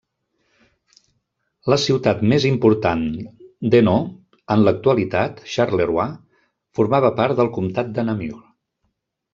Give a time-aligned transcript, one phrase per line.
[1.73, 3.03] La ciutat més important
[3.75, 6.11] d'Hainaut en l'actualitat, Charleroi,
[6.81, 8.35] formava part del comtat de Namur.